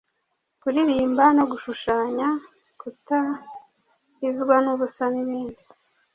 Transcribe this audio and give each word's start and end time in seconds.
kuririmba 0.61 1.25
no 1.37 1.43
gushushanya, 1.51 2.27
kutarizwa 2.79 4.55
n’ubusa 4.63 5.05
n’ibindi. 5.13 5.63